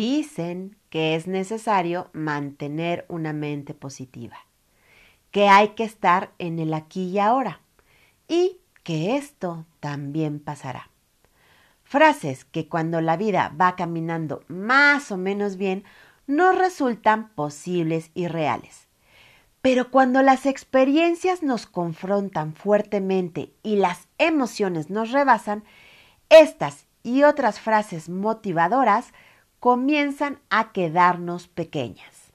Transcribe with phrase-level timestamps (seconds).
[0.00, 4.38] dicen que es necesario mantener una mente positiva,
[5.30, 7.60] que hay que estar en el aquí y ahora
[8.26, 10.88] y que esto también pasará.
[11.84, 15.84] Frases que cuando la vida va caminando más o menos bien
[16.26, 18.88] nos resultan posibles y reales.
[19.60, 25.62] Pero cuando las experiencias nos confrontan fuertemente y las emociones nos rebasan,
[26.30, 29.12] estas y otras frases motivadoras
[29.60, 32.32] comienzan a quedarnos pequeñas.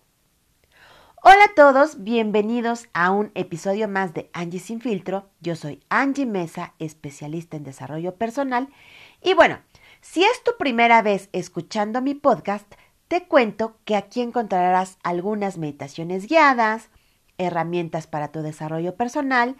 [1.23, 5.27] Hola a todos, bienvenidos a un episodio más de Angie Sin Filtro.
[5.41, 8.69] Yo soy Angie Mesa, especialista en desarrollo personal.
[9.23, 9.57] Y bueno,
[10.01, 12.71] si es tu primera vez escuchando mi podcast,
[13.07, 16.89] te cuento que aquí encontrarás algunas meditaciones guiadas,
[17.39, 19.55] herramientas para tu desarrollo personal,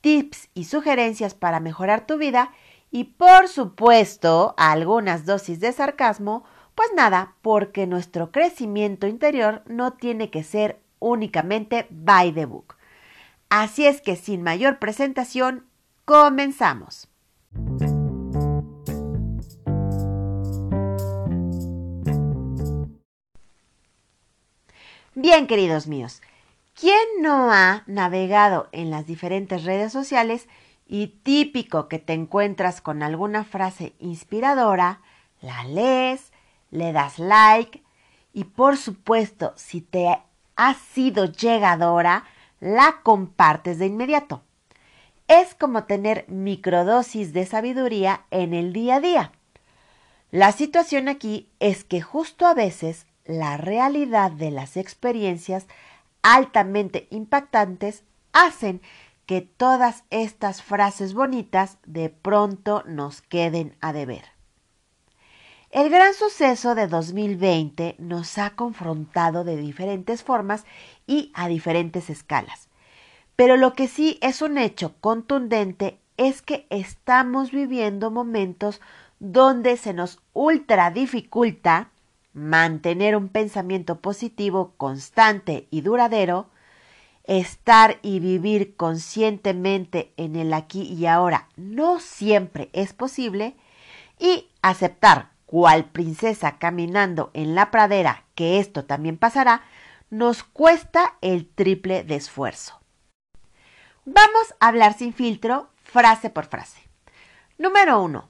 [0.00, 2.50] tips y sugerencias para mejorar tu vida
[2.90, 10.30] y por supuesto algunas dosis de sarcasmo, pues nada, porque nuestro crecimiento interior no tiene
[10.30, 12.76] que ser únicamente by the book.
[13.48, 15.66] Así es que sin mayor presentación,
[16.04, 17.08] comenzamos.
[25.16, 26.20] Bien, queridos míos,
[26.74, 30.48] ¿quién no ha navegado en las diferentes redes sociales
[30.86, 35.00] y típico que te encuentras con alguna frase inspiradora,
[35.40, 36.32] la lees,
[36.74, 37.82] le das like
[38.32, 40.18] y por supuesto, si te
[40.56, 42.24] ha sido llegadora,
[42.60, 44.42] la compartes de inmediato.
[45.28, 49.32] Es como tener microdosis de sabiduría en el día a día.
[50.30, 55.66] La situación aquí es que justo a veces la realidad de las experiencias
[56.22, 58.02] altamente impactantes
[58.32, 58.82] hacen
[59.26, 64.33] que todas estas frases bonitas de pronto nos queden a deber.
[65.74, 70.64] El gran suceso de 2020 nos ha confrontado de diferentes formas
[71.04, 72.68] y a diferentes escalas.
[73.34, 78.80] Pero lo que sí es un hecho contundente es que estamos viviendo momentos
[79.18, 81.90] donde se nos ultra dificulta
[82.34, 86.50] mantener un pensamiento positivo constante y duradero,
[87.24, 93.56] estar y vivir conscientemente en el aquí y ahora no siempre es posible
[94.20, 99.62] y aceptar cual princesa caminando en la pradera que esto también pasará,
[100.10, 102.80] nos cuesta el triple de esfuerzo.
[104.04, 106.82] Vamos a hablar sin filtro, frase por frase.
[107.58, 108.28] Número 1.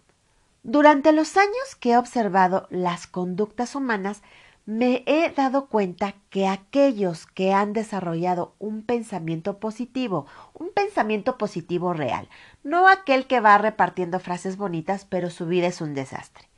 [0.63, 4.23] Durante los años que he observado las conductas humanas,
[4.67, 11.93] me he dado cuenta que aquellos que han desarrollado un pensamiento positivo, un pensamiento positivo
[11.93, 12.29] real,
[12.63, 16.49] no aquel que va repartiendo frases bonitas pero su vida es un desastre.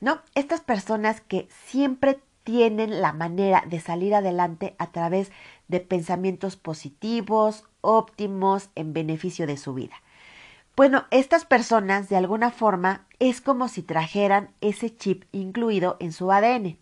[0.00, 5.32] No, estas personas que siempre tienen la manera de salir adelante a través
[5.66, 9.96] de pensamientos positivos, óptimos, en beneficio de su vida.
[10.76, 16.30] Bueno, estas personas de alguna forma es como si trajeran ese chip incluido en su
[16.30, 16.78] ADN.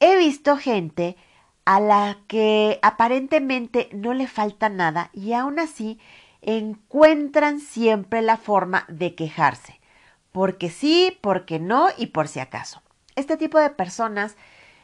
[0.00, 1.16] He visto gente
[1.64, 5.98] a la que aparentemente no le falta nada y aún así
[6.40, 9.81] encuentran siempre la forma de quejarse.
[10.32, 12.82] Porque sí, porque no y por si acaso.
[13.14, 14.36] Este tipo de personas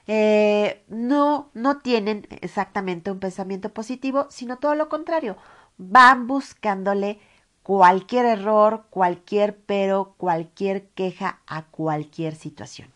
[0.06, 5.36] eh, no, no tienen exactamente un pensamiento positivo, sino todo lo contrario.
[5.76, 7.20] Van buscándole
[7.62, 12.90] cualquier error, cualquier pero, cualquier queja a cualquier situación.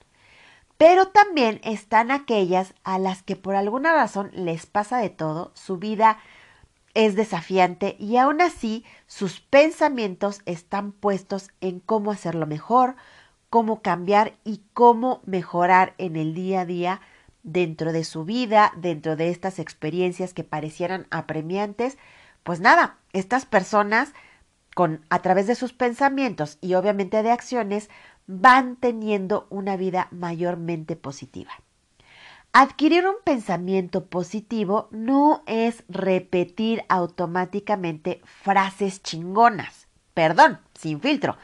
[0.78, 5.76] Pero también están aquellas a las que por alguna razón les pasa de todo, su
[5.76, 6.18] vida
[6.94, 12.96] es desafiante y aún así sus pensamientos están puestos en cómo hacerlo mejor,
[13.50, 17.00] cómo cambiar y cómo mejorar en el día a día
[17.42, 21.98] dentro de su vida, dentro de estas experiencias que parecieran apremiantes.
[22.42, 24.12] Pues nada, estas personas
[24.74, 27.90] con, a través de sus pensamientos y obviamente de acciones,
[28.26, 31.52] van teniendo una vida mayormente positiva.
[32.54, 39.88] Adquirir un pensamiento positivo no es repetir automáticamente frases chingonas.
[40.12, 41.38] Perdón, sin filtro.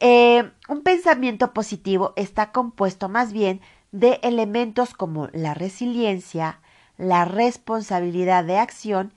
[0.00, 6.60] Eh, un pensamiento positivo está compuesto más bien de elementos como la resiliencia,
[6.96, 9.12] la responsabilidad de acción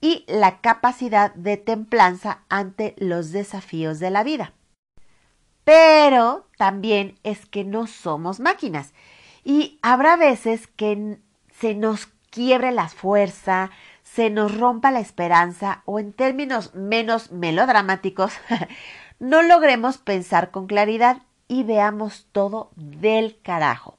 [0.00, 4.54] y la capacidad de templanza ante los desafíos de la vida.
[5.64, 8.94] Pero también es que no somos máquinas
[9.44, 11.18] y habrá veces que
[11.58, 13.70] se nos quiebre la fuerza,
[14.02, 18.32] se nos rompa la esperanza o en términos menos melodramáticos,
[19.18, 23.98] no logremos pensar con claridad y veamos todo del carajo.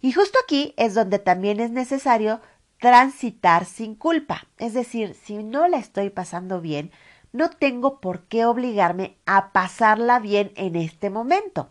[0.00, 2.40] Y justo aquí es donde también es necesario
[2.80, 4.48] transitar sin culpa.
[4.58, 6.90] Es decir, si no la estoy pasando bien,
[7.32, 11.70] no tengo por qué obligarme a pasarla bien en este momento.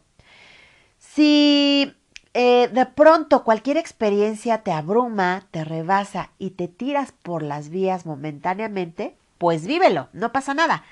[0.98, 1.94] Si
[2.34, 8.06] eh, de pronto cualquier experiencia te abruma, te rebasa y te tiras por las vías
[8.06, 10.84] momentáneamente, pues vívelo, no pasa nada.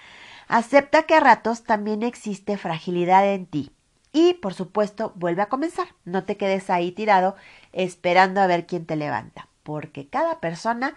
[0.48, 3.72] Acepta que a ratos también existe fragilidad en ti.
[4.12, 5.88] Y, por supuesto, vuelve a comenzar.
[6.04, 7.36] No te quedes ahí tirado
[7.72, 10.96] esperando a ver quién te levanta, porque cada persona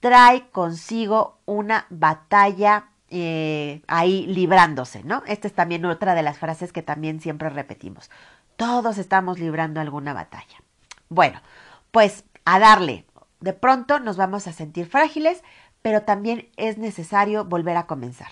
[0.00, 5.22] trae consigo una batalla eh, ahí librándose, ¿no?
[5.26, 8.10] Esta es también otra de las frases que también siempre repetimos.
[8.60, 10.62] Todos estamos librando alguna batalla.
[11.08, 11.40] Bueno,
[11.92, 13.06] pues a darle.
[13.40, 15.42] De pronto nos vamos a sentir frágiles,
[15.80, 18.28] pero también es necesario volver a comenzar.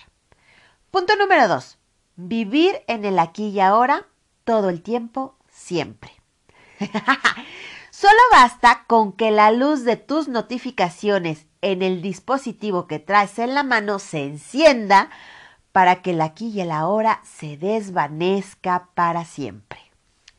[0.91, 1.79] Punto número dos.
[2.15, 4.05] Vivir en el aquí y ahora
[4.43, 6.11] todo el tiempo, siempre.
[7.89, 13.55] Solo basta con que la luz de tus notificaciones en el dispositivo que traes en
[13.55, 15.09] la mano se encienda
[15.71, 19.88] para que el aquí y el ahora se desvanezca para siempre.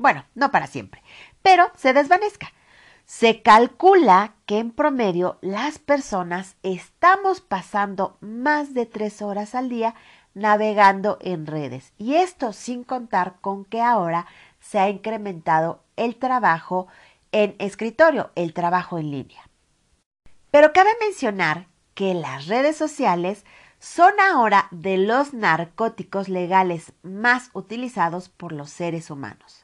[0.00, 1.02] Bueno, no para siempre,
[1.43, 2.50] pero se desvanezca.
[3.05, 9.94] Se calcula que en promedio las personas estamos pasando más de tres horas al día
[10.32, 11.93] navegando en redes.
[11.99, 14.26] Y esto sin contar con que ahora
[14.58, 16.87] se ha incrementado el trabajo
[17.31, 19.50] en escritorio, el trabajo en línea.
[20.50, 23.44] Pero cabe mencionar que las redes sociales
[23.79, 29.59] son ahora de los narcóticos legales más utilizados por los seres humanos.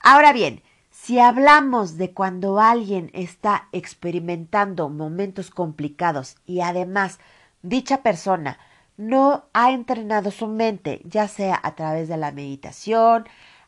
[0.00, 7.18] Ahora bien, si hablamos de cuando alguien está experimentando momentos complicados y además
[7.62, 8.58] dicha persona
[8.96, 13.26] no ha entrenado su mente, ya sea a través de la meditación,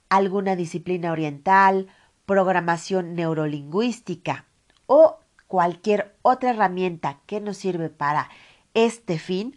[0.09, 1.89] alguna disciplina oriental,
[2.25, 4.47] programación neurolingüística
[4.87, 8.31] o cualquier otra herramienta que nos sirve para
[8.75, 9.57] este fin,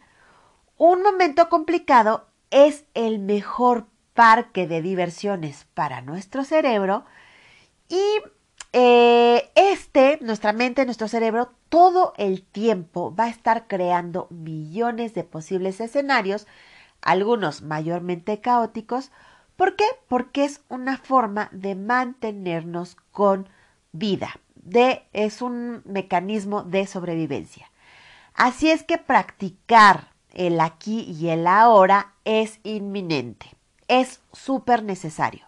[0.77, 7.05] un momento complicado es el mejor parque de diversiones para nuestro cerebro
[7.89, 8.01] y
[8.73, 15.23] eh, este, nuestra mente, nuestro cerebro, todo el tiempo va a estar creando millones de
[15.23, 16.47] posibles escenarios,
[17.01, 19.11] algunos mayormente caóticos.
[19.55, 19.85] ¿Por qué?
[20.07, 23.49] Porque es una forma de mantenernos con
[23.91, 24.39] vida,
[25.13, 27.71] es un mecanismo de sobrevivencia.
[28.33, 33.47] Así es que practicar el aquí y el ahora es inminente,
[33.91, 35.45] es súper necesario.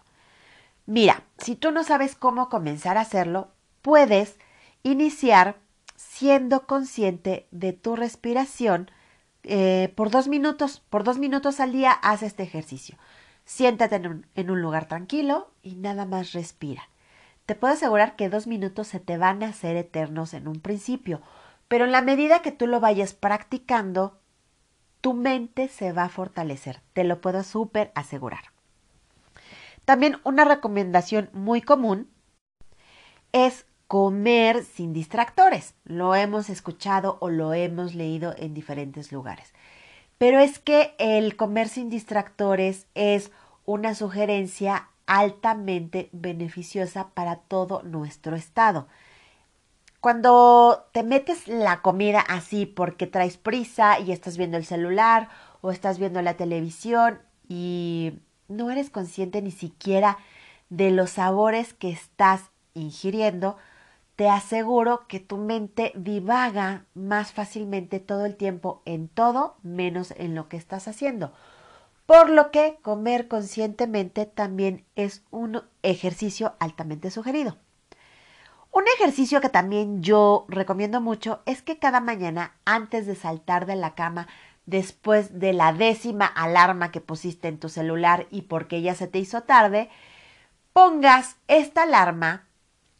[0.84, 3.48] Mira, si tú no sabes cómo comenzar a hacerlo,
[3.80, 4.36] puedes
[4.82, 5.56] iniciar
[5.96, 8.90] siendo consciente de tu respiración
[9.44, 10.82] eh, por dos minutos.
[10.90, 12.98] Por dos minutos al día haz este ejercicio.
[13.46, 16.90] Siéntate en un, en un lugar tranquilo y nada más respira.
[17.46, 21.22] Te puedo asegurar que dos minutos se te van a hacer eternos en un principio,
[21.66, 24.18] pero en la medida que tú lo vayas practicando,
[25.04, 26.80] tu mente se va a fortalecer.
[26.94, 28.44] Te lo puedo súper asegurar.
[29.84, 32.08] También una recomendación muy común
[33.32, 35.74] es comer sin distractores.
[35.84, 39.52] Lo hemos escuchado o lo hemos leído en diferentes lugares.
[40.16, 43.30] Pero es que el comer sin distractores es
[43.66, 48.88] una sugerencia altamente beneficiosa para todo nuestro estado.
[50.04, 55.30] Cuando te metes la comida así porque traes prisa y estás viendo el celular
[55.62, 58.12] o estás viendo la televisión y
[58.46, 60.18] no eres consciente ni siquiera
[60.68, 63.56] de los sabores que estás ingiriendo,
[64.14, 70.34] te aseguro que tu mente divaga más fácilmente todo el tiempo en todo menos en
[70.34, 71.32] lo que estás haciendo.
[72.04, 77.56] Por lo que comer conscientemente también es un ejercicio altamente sugerido.
[78.74, 83.76] Un ejercicio que también yo recomiendo mucho es que cada mañana antes de saltar de
[83.76, 84.26] la cama
[84.66, 89.20] después de la décima alarma que pusiste en tu celular y porque ya se te
[89.20, 89.90] hizo tarde,
[90.72, 92.48] pongas esta alarma,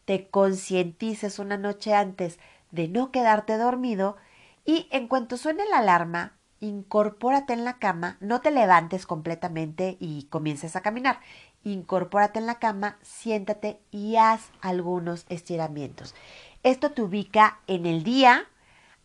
[0.05, 2.39] te concientices una noche antes
[2.71, 4.15] de no quedarte dormido
[4.63, 10.23] y en cuanto suene la alarma, incorpórate en la cama, no te levantes completamente y
[10.29, 11.19] comiences a caminar.
[11.63, 16.15] Incorpórate en la cama, siéntate y haz algunos estiramientos.
[16.63, 18.45] Esto te ubica en el día,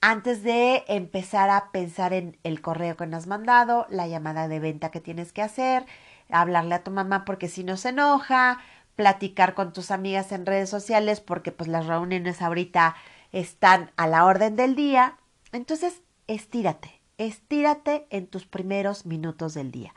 [0.00, 4.58] antes de empezar a pensar en el correo que nos has mandado, la llamada de
[4.58, 5.84] venta que tienes que hacer,
[6.30, 8.60] hablarle a tu mamá porque si no se enoja,
[8.96, 12.96] platicar con tus amigas en redes sociales porque pues las reuniones ahorita
[13.32, 15.18] están a la orden del día.
[15.52, 19.94] Entonces, estírate, estírate en tus primeros minutos del día.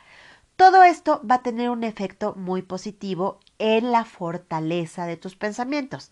[0.57, 6.11] Todo esto va a tener un efecto muy positivo en la fortaleza de tus pensamientos.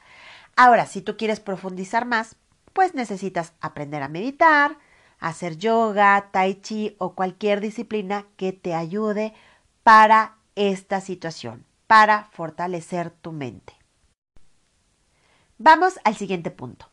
[0.56, 2.38] Ahora, si tú quieres profundizar más,
[2.74, 4.78] pues necesitas aprender a meditar,
[5.20, 9.34] hacer yoga, tai chi o cualquier disciplina que te ayude
[9.84, 13.74] para esta situación, para fortalecer tu mente.
[15.58, 16.90] Vamos al siguiente punto.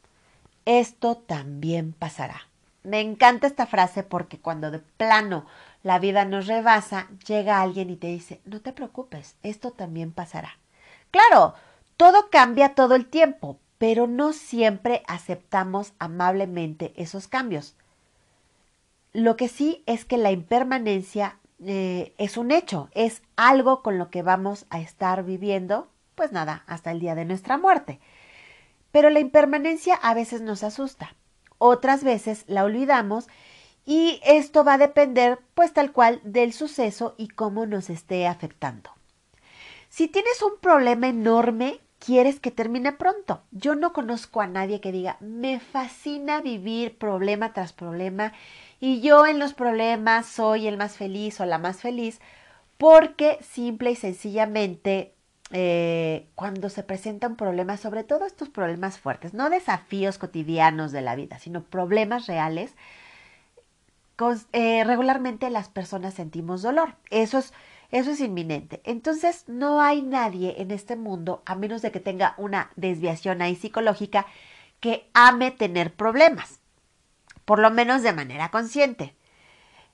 [0.64, 2.48] Esto también pasará.
[2.82, 5.46] Me encanta esta frase porque cuando de plano
[5.82, 10.58] la vida nos rebasa, llega alguien y te dice, no te preocupes, esto también pasará.
[11.10, 11.54] Claro,
[11.96, 17.74] todo cambia todo el tiempo, pero no siempre aceptamos amablemente esos cambios.
[19.12, 24.10] Lo que sí es que la impermanencia eh, es un hecho, es algo con lo
[24.10, 28.00] que vamos a estar viviendo, pues nada, hasta el día de nuestra muerte.
[28.92, 31.14] Pero la impermanencia a veces nos asusta,
[31.58, 33.28] otras veces la olvidamos
[33.84, 38.90] y esto va a depender, pues tal cual, del suceso y cómo nos esté afectando.
[39.88, 43.42] Si tienes un problema enorme, quieres que termine pronto.
[43.50, 48.32] Yo no conozco a nadie que diga, me fascina vivir problema tras problema
[48.80, 52.20] y yo en los problemas soy el más feliz o la más feliz,
[52.76, 55.14] porque simple y sencillamente
[55.50, 61.00] eh, cuando se presenta un problema, sobre todo estos problemas fuertes, no desafíos cotidianos de
[61.00, 62.74] la vida, sino problemas reales,
[64.52, 66.96] eh, regularmente las personas sentimos dolor.
[67.10, 67.52] Eso es,
[67.90, 68.80] eso es inminente.
[68.84, 73.56] Entonces, no hay nadie en este mundo, a menos de que tenga una desviación ahí
[73.56, 74.26] psicológica,
[74.80, 76.60] que ame tener problemas,
[77.44, 79.14] por lo menos de manera consciente.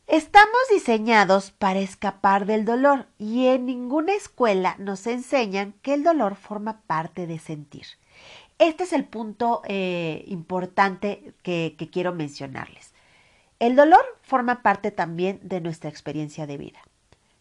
[0.06, 6.36] Estamos diseñados para escapar del dolor y en ninguna escuela nos enseñan que el dolor
[6.36, 7.86] forma parte de sentir.
[8.58, 12.92] Este es el punto eh, importante que quiero mencionarles.
[13.58, 16.80] El dolor forma parte también de nuestra experiencia de vida.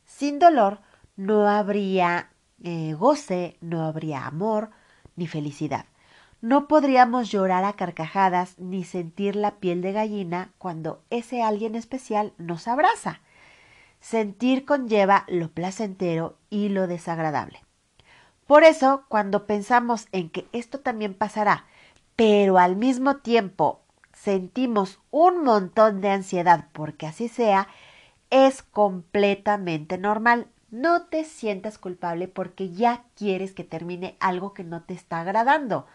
[0.05, 0.79] Sin dolor
[1.17, 2.29] no habría
[2.63, 4.69] eh, goce, no habría amor
[5.17, 5.85] ni felicidad.
[6.43, 12.33] No podríamos llorar a carcajadas ni sentir la piel de gallina cuando ese alguien especial
[12.37, 13.21] nos abraza.
[14.01, 17.63] Sentir conlleva lo placentero y lo desagradable.
[18.45, 21.65] Por eso, cuando pensamos en que esto también pasará,
[22.17, 23.79] pero al mismo tiempo
[24.11, 27.69] sentimos un montón de ansiedad porque así sea,
[28.31, 30.47] es completamente normal.
[30.71, 35.87] No te sientas culpable porque ya quieres que termine algo que no te está agradando.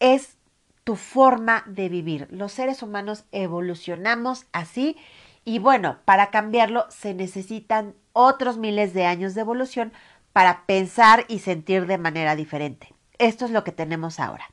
[0.00, 0.36] Es
[0.84, 2.28] tu forma de vivir.
[2.30, 4.96] Los seres humanos evolucionamos así
[5.44, 9.92] y bueno, para cambiarlo se necesitan otros miles de años de evolución
[10.32, 12.94] para pensar y sentir de manera diferente.
[13.18, 14.48] Esto es lo que tenemos ahora.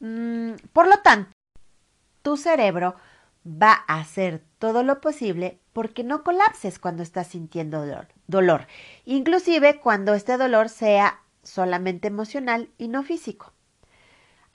[0.00, 1.30] Mm, por lo tanto,
[2.22, 2.96] tu cerebro
[3.46, 8.66] va a hacer todo lo posible porque no colapses cuando estás sintiendo dolor, dolor,
[9.06, 13.52] inclusive cuando este dolor sea solamente emocional y no físico.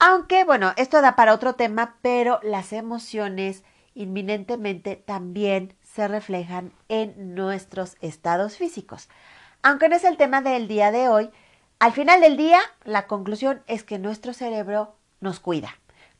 [0.08, 3.64] Aunque, bueno, esto da para otro tema, pero las emociones
[3.96, 9.10] inminentemente también se reflejan en nuestros estados físicos.
[9.64, 11.32] Aunque no es el tema del día de hoy,
[11.80, 15.76] al final del día la conclusión es que nuestro cerebro nos cuida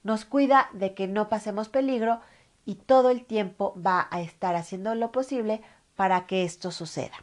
[0.06, 2.22] nos cuida de que no pasemos peligro
[2.64, 5.64] y todo el tiempo va a estar haciendo lo posible
[5.96, 7.16] para que esto suceda.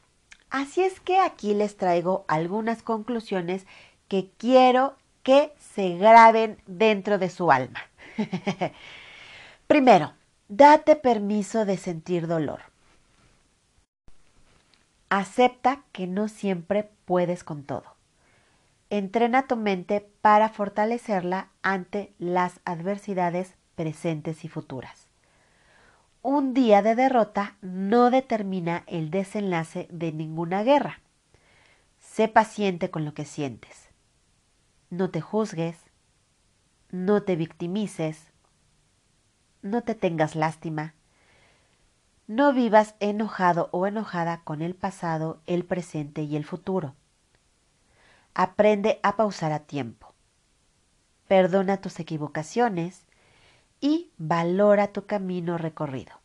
[0.50, 3.66] Así es que aquí les traigo algunas conclusiones
[4.08, 7.80] que quiero que se graben dentro de su alma.
[9.66, 10.12] Primero,
[10.48, 12.60] date permiso de sentir dolor.
[15.08, 17.84] Acepta que no siempre puedes con todo.
[18.90, 25.08] Entrena tu mente para fortalecerla ante las adversidades presentes y futuras.
[26.22, 31.00] Un día de derrota no determina el desenlace de ninguna guerra.
[32.00, 33.91] Sé paciente con lo que sientes.
[34.92, 35.78] No te juzgues,
[36.90, 38.26] no te victimices,
[39.62, 40.92] no te tengas lástima.
[42.26, 46.94] No vivas enojado o enojada con el pasado, el presente y el futuro.
[48.34, 50.12] Aprende a pausar a tiempo.
[51.26, 53.06] Perdona tus equivocaciones
[53.80, 56.20] y valora tu camino recorrido.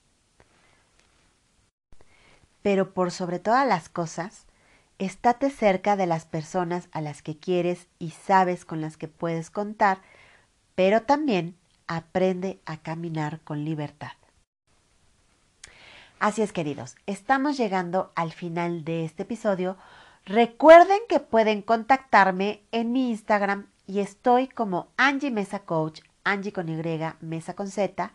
[2.62, 4.45] Pero por sobre todas las cosas,
[5.00, 9.50] estate cerca de las personas a las que quieres y sabes con las que puedes
[9.50, 10.01] contar,
[10.75, 11.56] pero también
[11.88, 14.12] aprende a caminar con libertad.
[16.20, 19.77] Así es, queridos, estamos llegando al final de este episodio
[20.27, 26.68] Recuerden que pueden contactarme en mi Instagram y estoy como Angie Mesa Coach, Angie con
[26.68, 26.75] Y,
[27.22, 28.12] Mesa con Z,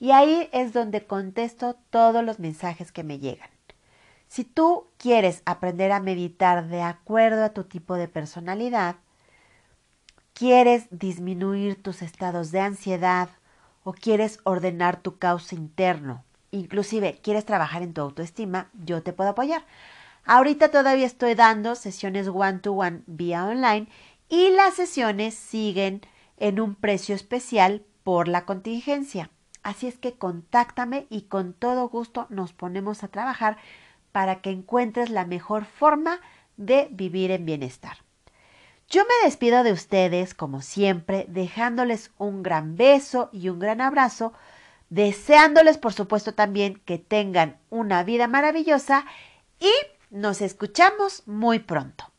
[0.00, 3.53] y ahí es donde contesto todos los mensajes que me llegan.
[4.34, 8.96] Si tú quieres aprender a meditar de acuerdo a tu tipo de personalidad,
[10.32, 13.28] quieres disminuir tus estados de ansiedad
[13.84, 19.30] o quieres ordenar tu caos interno, inclusive quieres trabajar en tu autoestima, yo te puedo
[19.30, 19.64] apoyar.
[20.24, 23.86] Ahorita todavía estoy dando sesiones one-to-one vía online
[24.28, 26.00] y las sesiones siguen
[26.38, 29.30] en un precio especial por la contingencia.
[29.62, 33.58] Así es que contáctame y con todo gusto nos ponemos a trabajar
[34.14, 36.20] para que encuentres la mejor forma
[36.56, 37.96] de vivir en bienestar.
[38.88, 44.32] Yo me despido de ustedes, como siempre, dejándoles un gran beso y un gran abrazo,
[44.88, 49.04] deseándoles, por supuesto, también que tengan una vida maravillosa
[49.58, 49.72] y
[50.10, 52.13] nos escuchamos muy pronto.